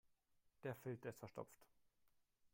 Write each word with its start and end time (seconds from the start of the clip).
Der 0.63 0.73
Filter 0.73 1.09
ist 1.09 1.19
verstopft. 1.19 1.61